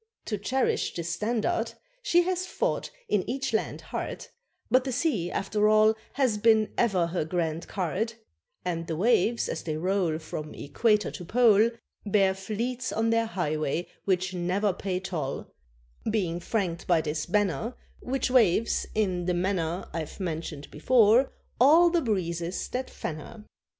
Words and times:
To 0.25 0.37
cherish 0.39 0.95
this 0.95 1.11
standard 1.11 1.73
She 2.01 2.23
has 2.23 2.47
fought, 2.47 2.89
in 3.07 3.23
each 3.29 3.53
land, 3.53 3.81
hard, 3.81 4.25
But 4.71 4.83
the 4.83 4.91
sea, 4.91 5.29
after 5.29 5.67
all, 5.69 5.93
has 6.13 6.39
been 6.39 6.73
ever 6.75 7.05
her 7.05 7.23
grand 7.23 7.67
card; 7.67 8.15
And 8.65 8.87
the 8.87 8.95
waves, 8.97 9.47
as 9.47 9.61
they 9.61 9.77
roll 9.77 10.17
From 10.17 10.55
equator 10.55 11.11
to 11.11 11.23
pole, 11.23 11.69
Bear 12.03 12.33
fleets 12.33 12.91
on 12.91 13.11
their 13.11 13.27
highway 13.27 13.85
which 14.05 14.33
never 14.33 14.73
pay 14.73 14.99
toll, 14.99 15.53
Being 16.09 16.39
franked 16.39 16.87
by 16.87 17.01
this 17.01 17.27
banner, 17.27 17.75
Which 17.99 18.31
waves, 18.31 18.87
in 18.95 19.25
the 19.25 19.35
manner 19.35 19.87
I've 19.93 20.19
mentioned 20.19 20.71
before, 20.71 21.31
all 21.59 21.91
the 21.91 22.01
breezes 22.01 22.69
that 22.69 22.89
fan 22.89 23.17
her. 23.17 23.45